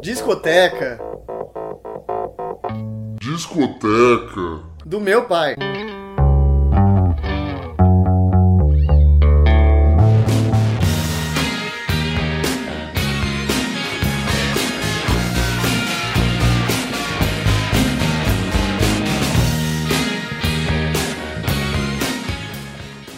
Discoteca. 0.00 0.98
Discoteca. 3.20 4.64
Do 4.84 5.00
meu 5.00 5.24
pai. 5.26 5.56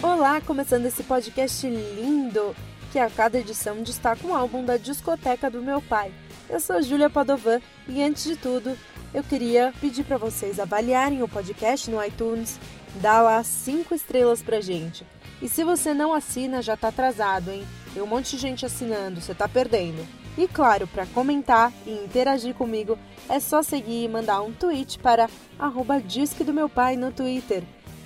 Olá, 0.01 0.41
começando 0.41 0.85
esse 0.85 1.03
podcast 1.03 1.67
lindo, 1.67 2.55
que 2.93 2.99
a 2.99 3.09
cada 3.09 3.39
edição 3.39 3.81
destaca 3.81 4.27
um 4.27 4.35
álbum 4.35 4.63
da 4.63 4.77
discoteca 4.77 5.49
do 5.49 5.63
meu 5.63 5.81
pai. 5.81 6.13
Eu 6.47 6.59
sou 6.59 6.79
Júlia 6.79 7.09
Padovan 7.09 7.59
e 7.87 8.03
antes 8.03 8.23
de 8.23 8.35
tudo, 8.35 8.77
eu 9.11 9.23
queria 9.23 9.73
pedir 9.81 10.03
para 10.03 10.19
vocês 10.19 10.59
avaliarem 10.59 11.23
o 11.23 11.27
podcast 11.27 11.89
no 11.89 12.03
iTunes, 12.05 12.59
dar 13.01 13.23
lá 13.23 13.43
cinco 13.43 13.95
estrelas 13.95 14.43
pra 14.43 14.61
gente. 14.61 15.03
E 15.41 15.49
se 15.49 15.63
você 15.63 15.91
não 15.91 16.13
assina, 16.13 16.61
já 16.61 16.77
tá 16.77 16.89
atrasado, 16.89 17.49
hein? 17.49 17.65
Tem 17.95 18.03
um 18.03 18.05
monte 18.05 18.35
de 18.35 18.37
gente 18.37 18.63
assinando, 18.63 19.19
você 19.19 19.33
tá 19.33 19.47
perdendo. 19.47 20.07
E 20.37 20.47
claro, 20.47 20.85
para 20.85 21.07
comentar 21.07 21.73
e 21.87 21.93
interagir 21.93 22.53
comigo, 22.53 22.95
é 23.27 23.39
só 23.39 23.63
seguir 23.63 24.03
e 24.03 24.07
mandar 24.07 24.43
um 24.43 24.53
tweet 24.53 24.99
para 24.99 25.27
arroba 25.57 25.99
Disque 25.99 26.43
do 26.43 26.53
Meu 26.53 26.69
Pai 26.69 26.95
no 26.95 27.11
Twitter. 27.11 27.63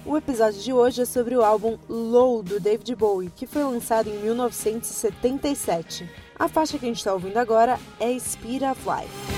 O 0.08 0.16
episódio 0.16 0.62
de 0.62 0.72
hoje 0.72 1.02
é 1.02 1.06
sobre 1.06 1.36
o 1.36 1.44
álbum 1.44 1.78
Low 1.90 2.42
do 2.42 2.62
David 2.62 2.96
Bowie, 2.96 3.30
que 3.36 3.46
foi 3.46 3.62
lançado 3.62 4.08
em 4.08 4.18
1977. 4.20 6.10
A 6.40 6.48
faixa 6.48 6.78
que 6.80 6.86
a 6.86 6.88
gente 6.88 7.00
está 7.00 7.12
ouvindo 7.12 7.36
agora 7.36 7.78
é 8.00 8.18
Speed 8.18 8.62
of 8.62 8.82
Life. 8.88 9.37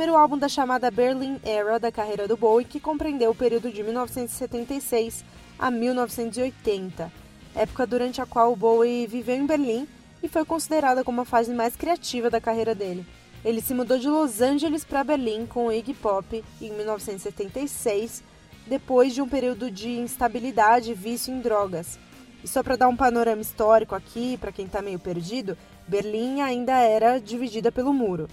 Primeiro 0.00 0.18
álbum 0.18 0.38
da 0.38 0.48
chamada 0.48 0.90
Berlin 0.90 1.38
Era 1.44 1.78
da 1.78 1.92
carreira 1.92 2.26
do 2.26 2.34
Bowie, 2.34 2.64
que 2.64 2.80
compreendeu 2.80 3.32
o 3.32 3.34
período 3.34 3.70
de 3.70 3.82
1976 3.82 5.22
a 5.58 5.70
1980, 5.70 7.12
época 7.54 7.86
durante 7.86 8.18
a 8.18 8.24
qual 8.24 8.50
o 8.50 8.56
Bowie 8.56 9.06
viveu 9.06 9.36
em 9.36 9.44
Berlim 9.44 9.86
e 10.22 10.26
foi 10.26 10.42
considerada 10.46 11.04
como 11.04 11.20
a 11.20 11.26
fase 11.26 11.52
mais 11.52 11.76
criativa 11.76 12.30
da 12.30 12.40
carreira 12.40 12.74
dele. 12.74 13.04
Ele 13.44 13.60
se 13.60 13.74
mudou 13.74 13.98
de 13.98 14.08
Los 14.08 14.40
Angeles 14.40 14.84
para 14.84 15.04
Berlim 15.04 15.44
com 15.44 15.66
o 15.66 15.72
Iggy 15.72 15.92
Pop 15.92 16.42
em 16.62 16.72
1976, 16.72 18.22
depois 18.66 19.12
de 19.12 19.20
um 19.20 19.28
período 19.28 19.70
de 19.70 19.90
instabilidade 19.98 20.92
e 20.92 20.94
vício 20.94 21.30
em 21.30 21.40
drogas. 21.40 21.98
E 22.42 22.48
só 22.48 22.62
para 22.62 22.76
dar 22.76 22.88
um 22.88 22.96
panorama 22.96 23.42
histórico 23.42 23.94
aqui, 23.94 24.38
para 24.38 24.50
quem 24.50 24.64
está 24.64 24.80
meio 24.80 24.98
perdido, 24.98 25.58
Berlim 25.86 26.40
ainda 26.40 26.78
era 26.78 27.18
dividida 27.18 27.70
pelo 27.70 27.92
muro. 27.92 28.28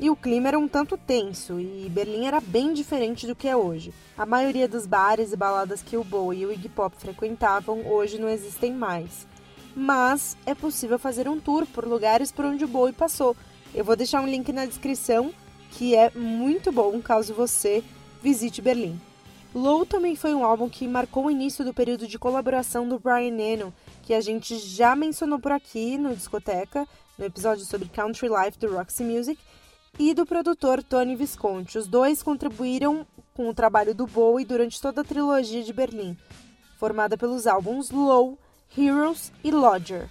E 0.00 0.08
o 0.08 0.14
clima 0.14 0.46
era 0.46 0.58
um 0.58 0.68
tanto 0.68 0.96
tenso, 0.96 1.58
e 1.58 1.88
Berlim 1.90 2.26
era 2.26 2.40
bem 2.40 2.72
diferente 2.72 3.26
do 3.26 3.34
que 3.34 3.48
é 3.48 3.56
hoje. 3.56 3.92
A 4.16 4.24
maioria 4.24 4.68
dos 4.68 4.86
bares 4.86 5.32
e 5.32 5.36
baladas 5.36 5.82
que 5.82 5.96
o 5.96 6.04
Bowie 6.04 6.42
e 6.42 6.46
o 6.46 6.52
Iggy 6.52 6.68
Pop 6.68 6.94
frequentavam 6.96 7.84
hoje 7.84 8.16
não 8.16 8.28
existem 8.28 8.72
mais. 8.72 9.26
Mas 9.74 10.36
é 10.46 10.54
possível 10.54 11.00
fazer 11.00 11.28
um 11.28 11.40
tour 11.40 11.66
por 11.66 11.84
lugares 11.84 12.30
por 12.30 12.44
onde 12.44 12.64
o 12.64 12.68
Bowie 12.68 12.92
passou. 12.92 13.36
Eu 13.74 13.84
vou 13.84 13.96
deixar 13.96 14.20
um 14.20 14.28
link 14.28 14.52
na 14.52 14.66
descrição, 14.66 15.32
que 15.72 15.96
é 15.96 16.12
muito 16.14 16.70
bom 16.70 17.02
caso 17.02 17.34
você 17.34 17.82
visite 18.22 18.62
Berlim. 18.62 19.00
Low 19.52 19.84
também 19.84 20.14
foi 20.14 20.32
um 20.32 20.44
álbum 20.44 20.68
que 20.68 20.86
marcou 20.86 21.26
o 21.26 21.30
início 21.30 21.64
do 21.64 21.74
período 21.74 22.06
de 22.06 22.18
colaboração 22.18 22.88
do 22.88 23.00
Brian 23.00 23.36
Eno, 23.36 23.74
que 24.02 24.14
a 24.14 24.20
gente 24.20 24.58
já 24.58 24.94
mencionou 24.94 25.40
por 25.40 25.50
aqui 25.50 25.98
no 25.98 26.14
Discoteca, 26.14 26.86
no 27.18 27.24
episódio 27.24 27.64
sobre 27.64 27.88
Country 27.88 28.28
Life 28.28 28.58
do 28.58 28.72
Roxy 28.72 29.02
Music, 29.02 29.40
e 29.98 30.14
do 30.14 30.24
produtor 30.24 30.82
Tony 30.82 31.16
Visconti. 31.16 31.76
Os 31.76 31.86
dois 31.86 32.22
contribuíram 32.22 33.06
com 33.34 33.48
o 33.48 33.54
trabalho 33.54 33.94
do 33.94 34.06
Bowie 34.06 34.44
durante 34.44 34.80
toda 34.80 35.00
a 35.00 35.04
trilogia 35.04 35.62
de 35.62 35.72
Berlim, 35.72 36.16
formada 36.78 37.16
pelos 37.16 37.46
álbuns 37.46 37.90
Low, 37.90 38.38
Heroes 38.76 39.32
e 39.42 39.50
Lodger. 39.50 40.08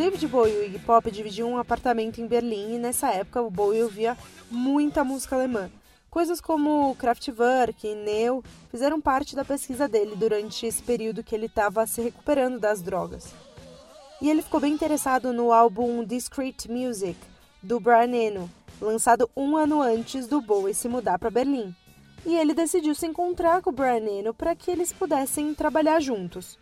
David 0.00 0.28
Bowie 0.28 0.54
e 0.54 0.56
o 0.56 0.64
Iggy 0.64 0.78
Pop 0.78 1.10
dividiam 1.10 1.52
um 1.52 1.58
apartamento 1.58 2.22
em 2.22 2.26
Berlim 2.26 2.76
e 2.76 2.78
nessa 2.78 3.10
época 3.10 3.42
o 3.42 3.50
Bowie 3.50 3.82
ouvia 3.82 4.16
muita 4.50 5.04
música 5.04 5.36
alemã. 5.36 5.70
Coisas 6.08 6.40
como 6.40 6.94
Kraftwerk 6.94 7.86
e 7.86 7.94
Neu 7.94 8.42
fizeram 8.70 8.98
parte 8.98 9.36
da 9.36 9.44
pesquisa 9.44 9.86
dele 9.86 10.16
durante 10.16 10.64
esse 10.64 10.82
período 10.82 11.22
que 11.22 11.34
ele 11.34 11.44
estava 11.44 11.86
se 11.86 12.00
recuperando 12.00 12.58
das 12.58 12.80
drogas. 12.80 13.34
E 14.22 14.30
ele 14.30 14.40
ficou 14.40 14.58
bem 14.58 14.72
interessado 14.72 15.34
no 15.34 15.52
álbum 15.52 16.02
Discreet 16.02 16.66
Music, 16.70 17.18
do 17.62 17.78
Brian 17.78 18.16
Eno, 18.16 18.50
lançado 18.80 19.28
um 19.36 19.54
ano 19.54 19.82
antes 19.82 20.26
do 20.26 20.40
Bowie 20.40 20.72
se 20.72 20.88
mudar 20.88 21.18
para 21.18 21.28
Berlim. 21.28 21.76
E 22.24 22.36
ele 22.36 22.54
decidiu 22.54 22.94
se 22.94 23.06
encontrar 23.06 23.60
com 23.60 23.68
o 23.68 23.74
Brian 23.74 24.08
Eno 24.08 24.32
para 24.32 24.56
que 24.56 24.70
eles 24.70 24.94
pudessem 24.94 25.52
trabalhar 25.52 26.00
juntos. 26.00 26.58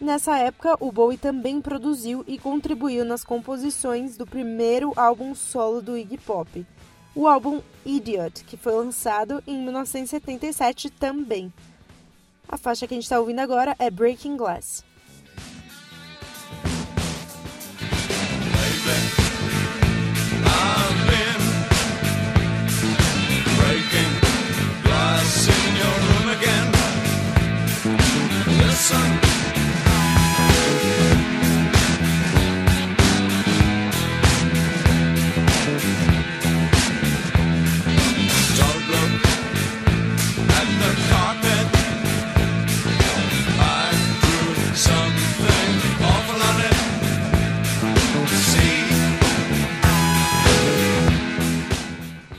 Nessa 0.00 0.38
época, 0.38 0.76
o 0.78 0.92
Bowie 0.92 1.18
também 1.18 1.60
produziu 1.60 2.24
e 2.26 2.38
contribuiu 2.38 3.04
nas 3.04 3.24
composições 3.24 4.16
do 4.16 4.24
primeiro 4.24 4.92
álbum 4.94 5.34
solo 5.34 5.82
do 5.82 5.98
Iggy 5.98 6.18
Pop, 6.18 6.64
o 7.16 7.26
álbum 7.26 7.60
Idiot, 7.84 8.44
que 8.44 8.56
foi 8.56 8.72
lançado 8.74 9.42
em 9.44 9.60
1977 9.60 10.88
também. 10.90 11.52
A 12.48 12.56
faixa 12.56 12.86
que 12.86 12.94
a 12.94 12.96
gente 12.96 13.04
está 13.04 13.18
ouvindo 13.18 13.40
agora 13.40 13.74
é 13.76 13.90
Breaking 13.90 14.36
Glass. 14.36 14.84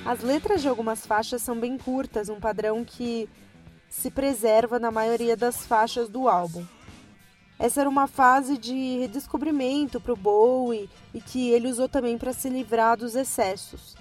As 0.10 0.22
letras 0.22 0.64
de 0.64 0.68
algumas 0.68 1.06
faixas 1.06 1.40
são 1.40 1.60
bem 1.60 1.78
curtas, 1.78 2.30
um 2.30 2.40
padrão 2.40 2.84
que 2.84 3.30
se 3.88 4.10
preserva 4.10 4.80
na 4.80 4.90
maioria 4.90 5.38
das 5.38 5.68
faixas 5.68 6.10
do 6.10 6.28
álbum. 6.28 6.66
Essa 7.60 7.82
era 7.82 7.90
uma 7.90 8.08
fase 8.08 8.58
de 8.58 8.98
redescobrimento 9.02 10.02
para 10.02 10.14
o 10.14 10.16
Bowie 10.16 10.90
e 11.14 11.22
que 11.22 11.52
ele 11.52 11.68
usou 11.68 11.88
também 11.88 12.18
para 12.18 12.34
se 12.34 12.50
livrar 12.50 12.98
dos 12.98 13.14
excessos. 13.14 13.96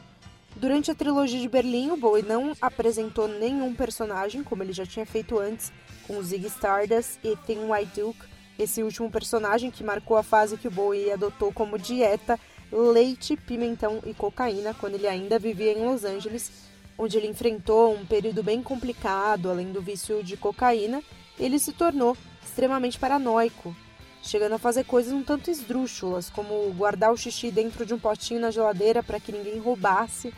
Durante 0.57 0.91
a 0.91 0.95
trilogia 0.95 1.41
de 1.41 1.47
Berlim, 1.47 1.91
o 1.91 1.97
Bowie 1.99 2.23
não 2.23 2.55
apresentou 2.59 3.29
nenhum 3.29 3.75
personagem, 3.75 4.43
como 4.43 4.63
ele 4.63 4.73
já 4.73 4.87
tinha 4.87 5.05
feito 5.05 5.39
antes 5.39 5.71
com 6.07 6.23
Ziggy 6.23 6.47
Stardust 6.47 7.19
e 7.23 7.37
Thin 7.37 7.71
White 7.71 8.01
Duke, 8.01 8.25
esse 8.59 8.83
último 8.83 9.11
personagem 9.11 9.71
que 9.71 9.85
marcou 9.85 10.17
a 10.17 10.23
fase 10.23 10.57
que 10.57 10.69
o 10.69 10.71
Bowie 10.71 11.13
adotou 11.13 11.53
como 11.53 11.79
dieta 11.79 12.41
leite, 12.71 13.37
pimentão 13.37 14.01
e 14.05 14.13
cocaína 14.13 14.75
quando 14.75 14.95
ele 14.95 15.07
ainda 15.07 15.39
vivia 15.39 15.73
em 15.73 15.85
Los 15.85 16.05
Angeles. 16.05 16.51
onde 16.99 17.17
ele 17.17 17.29
enfrentou 17.29 17.95
um 17.95 18.05
período 18.05 18.43
bem 18.43 18.61
complicado, 18.61 19.49
além 19.49 19.71
do 19.71 19.81
vício 19.81 20.23
de 20.25 20.37
cocaína, 20.37 21.01
ele 21.39 21.59
se 21.59 21.73
tornou 21.73 22.17
extremamente 22.45 22.99
paranoico, 22.99 23.75
chegando 24.21 24.57
a 24.57 24.59
fazer 24.59 24.85
coisas 24.85 25.13
um 25.13 25.23
tanto 25.23 25.49
esdrúxulas, 25.49 26.29
como 26.29 26.73
guardar 26.75 27.13
o 27.13 27.17
xixi 27.17 27.53
dentro 27.53 27.87
de 27.87 27.95
um 27.95 27.99
potinho 28.01 28.41
na 28.41 28.51
geladeira 28.51 29.01
para 29.01 29.21
que 29.21 29.31
ninguém 29.31 29.61
roubasse, 29.61 30.35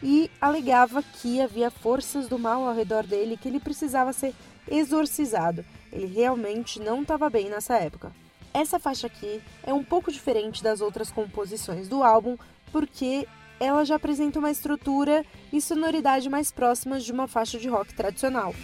e 0.00 0.30
alegava 0.40 1.02
que 1.02 1.40
havia 1.40 1.70
forças 1.70 2.28
do 2.28 2.38
mal 2.38 2.68
ao 2.68 2.74
redor 2.74 3.04
dele 3.04 3.36
que 3.36 3.48
ele 3.48 3.58
precisava 3.58 4.12
ser 4.12 4.32
exorcizado. 4.70 5.64
Ele 5.92 6.06
realmente 6.06 6.78
não 6.78 7.02
estava 7.02 7.28
bem 7.28 7.48
nessa 7.48 7.78
época. 7.78 8.12
Essa 8.56 8.78
faixa 8.78 9.06
aqui 9.06 9.42
é 9.62 9.74
um 9.74 9.84
pouco 9.84 10.10
diferente 10.10 10.62
das 10.62 10.80
outras 10.80 11.10
composições 11.10 11.88
do 11.88 12.02
álbum, 12.02 12.38
porque 12.72 13.28
ela 13.60 13.84
já 13.84 13.96
apresenta 13.96 14.38
uma 14.38 14.50
estrutura 14.50 15.26
e 15.52 15.60
sonoridade 15.60 16.30
mais 16.30 16.50
próximas 16.50 17.04
de 17.04 17.12
uma 17.12 17.28
faixa 17.28 17.58
de 17.58 17.68
rock 17.68 17.92
tradicional. 17.92 18.54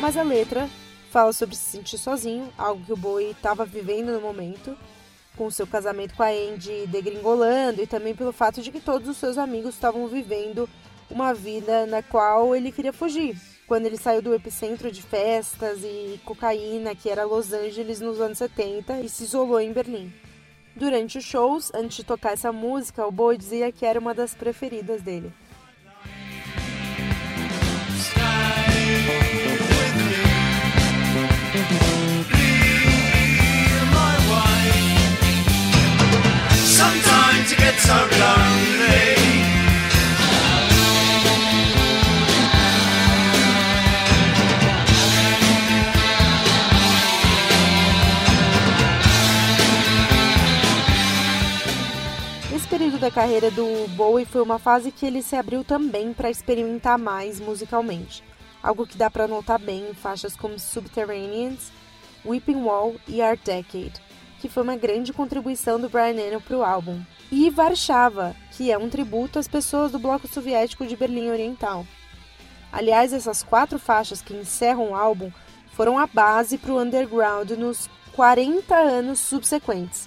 Mas 0.00 0.16
a 0.16 0.22
letra 0.22 0.68
fala 1.14 1.32
sobre 1.32 1.54
se 1.54 1.70
sentir 1.70 1.96
sozinho, 1.96 2.52
algo 2.58 2.84
que 2.84 2.92
o 2.92 2.96
Bowie 2.96 3.30
estava 3.30 3.64
vivendo 3.64 4.10
no 4.10 4.20
momento, 4.20 4.76
com 5.36 5.48
seu 5.48 5.64
casamento 5.64 6.12
com 6.16 6.24
a 6.24 6.28
Andy 6.28 6.88
degringolando 6.88 7.80
e 7.80 7.86
também 7.86 8.16
pelo 8.16 8.32
fato 8.32 8.60
de 8.60 8.72
que 8.72 8.80
todos 8.80 9.08
os 9.08 9.16
seus 9.16 9.38
amigos 9.38 9.76
estavam 9.76 10.08
vivendo 10.08 10.68
uma 11.08 11.32
vida 11.32 11.86
na 11.86 12.02
qual 12.02 12.56
ele 12.56 12.72
queria 12.72 12.92
fugir. 12.92 13.40
Quando 13.64 13.86
ele 13.86 13.96
saiu 13.96 14.20
do 14.20 14.34
epicentro 14.34 14.90
de 14.90 15.02
festas 15.02 15.84
e 15.84 16.20
cocaína, 16.24 16.96
que 16.96 17.08
era 17.08 17.22
Los 17.22 17.52
Angeles 17.52 18.00
nos 18.00 18.20
anos 18.20 18.38
70, 18.38 18.98
e 19.00 19.08
se 19.08 19.22
isolou 19.22 19.60
em 19.60 19.72
Berlim. 19.72 20.12
Durante 20.74 21.18
os 21.18 21.24
shows, 21.24 21.70
antes 21.72 21.98
de 21.98 22.04
tocar 22.04 22.32
essa 22.32 22.50
música, 22.50 23.06
o 23.06 23.12
Bowie 23.12 23.38
dizia 23.38 23.70
que 23.70 23.86
era 23.86 24.00
uma 24.00 24.14
das 24.14 24.34
preferidas 24.34 25.00
dele. 25.00 25.32
Período 52.76 52.98
da 52.98 53.08
carreira 53.08 53.52
do 53.52 53.86
Bowie 53.90 54.26
foi 54.26 54.42
uma 54.42 54.58
fase 54.58 54.90
que 54.90 55.06
ele 55.06 55.22
se 55.22 55.36
abriu 55.36 55.62
também 55.62 56.12
para 56.12 56.28
experimentar 56.28 56.98
mais 56.98 57.38
musicalmente, 57.38 58.24
algo 58.60 58.84
que 58.84 58.98
dá 58.98 59.08
para 59.08 59.28
notar 59.28 59.60
bem 59.60 59.90
em 59.90 59.94
faixas 59.94 60.34
como 60.34 60.58
Subterraneans, 60.58 61.70
Weeping 62.26 62.64
Wall 62.64 62.96
e 63.06 63.22
Art 63.22 63.38
Decade, 63.44 63.92
que 64.44 64.48
foi 64.50 64.62
uma 64.62 64.76
grande 64.76 65.10
contribuição 65.10 65.80
do 65.80 65.88
Brian 65.88 66.20
Eno 66.20 66.38
para 66.38 66.54
o 66.54 66.62
álbum, 66.62 67.00
e 67.32 67.48
Warshava, 67.48 68.36
que 68.50 68.70
é 68.70 68.76
um 68.76 68.90
tributo 68.90 69.38
às 69.38 69.48
pessoas 69.48 69.90
do 69.90 69.98
bloco 69.98 70.28
soviético 70.28 70.86
de 70.86 70.94
Berlim 70.94 71.30
Oriental. 71.30 71.86
Aliás, 72.70 73.14
essas 73.14 73.42
quatro 73.42 73.78
faixas 73.78 74.20
que 74.20 74.34
encerram 74.34 74.90
o 74.90 74.94
álbum 74.94 75.32
foram 75.72 75.98
a 75.98 76.06
base 76.06 76.58
para 76.58 76.74
o 76.74 76.78
underground 76.78 77.52
nos 77.52 77.88
40 78.12 78.74
anos 78.74 79.18
subsequentes 79.18 80.06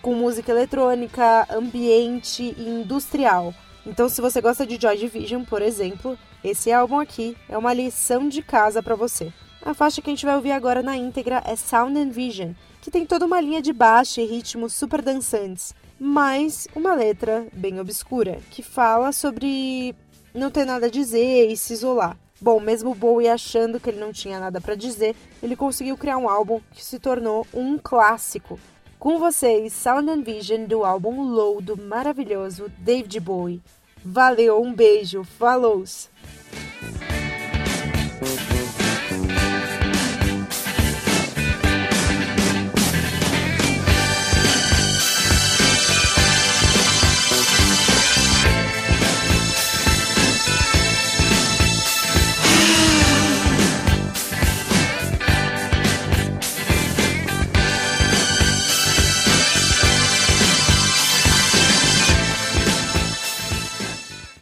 com 0.00 0.14
música 0.14 0.52
eletrônica, 0.52 1.48
ambiente 1.50 2.54
e 2.56 2.68
industrial. 2.68 3.52
Então, 3.84 4.08
se 4.08 4.20
você 4.20 4.40
gosta 4.40 4.64
de 4.64 4.80
Joy 4.80 4.96
Division, 4.96 5.42
por 5.42 5.60
exemplo, 5.60 6.16
esse 6.44 6.70
álbum 6.70 7.00
aqui 7.00 7.36
é 7.48 7.58
uma 7.58 7.74
lição 7.74 8.28
de 8.28 8.42
casa 8.42 8.80
para 8.80 8.94
você. 8.94 9.32
A 9.64 9.72
faixa 9.72 10.02
que 10.02 10.10
a 10.10 10.12
gente 10.12 10.26
vai 10.26 10.36
ouvir 10.36 10.52
agora 10.52 10.82
na 10.82 10.94
íntegra 10.94 11.42
é 11.46 11.56
Sound 11.56 11.98
and 11.98 12.10
Vision, 12.10 12.52
que 12.82 12.90
tem 12.90 13.06
toda 13.06 13.24
uma 13.24 13.40
linha 13.40 13.62
de 13.62 13.72
baixo 13.72 14.20
e 14.20 14.26
ritmos 14.26 14.74
super 14.74 15.00
dançantes, 15.00 15.74
mas 15.98 16.68
uma 16.76 16.92
letra 16.92 17.46
bem 17.50 17.80
obscura, 17.80 18.38
que 18.50 18.62
fala 18.62 19.10
sobre 19.10 19.96
não 20.34 20.50
ter 20.50 20.66
nada 20.66 20.84
a 20.84 20.90
dizer 20.90 21.50
e 21.50 21.56
se 21.56 21.72
isolar. 21.72 22.14
Bom, 22.38 22.60
mesmo 22.60 22.94
Bowie 22.94 23.26
achando 23.26 23.80
que 23.80 23.88
ele 23.88 23.98
não 23.98 24.12
tinha 24.12 24.38
nada 24.38 24.60
para 24.60 24.74
dizer, 24.74 25.16
ele 25.42 25.56
conseguiu 25.56 25.96
criar 25.96 26.18
um 26.18 26.28
álbum 26.28 26.60
que 26.72 26.84
se 26.84 26.98
tornou 26.98 27.46
um 27.54 27.78
clássico. 27.78 28.60
Com 28.98 29.18
vocês, 29.18 29.72
Sound 29.72 30.10
and 30.10 30.20
Vision 30.20 30.66
do 30.66 30.84
álbum 30.84 31.22
Low 31.22 31.62
do 31.62 31.74
maravilhoso 31.74 32.70
David 32.80 33.18
Bowie. 33.18 33.62
Valeu, 34.04 34.60
um 34.60 34.74
beijo, 34.74 35.24
falou! 35.24 35.84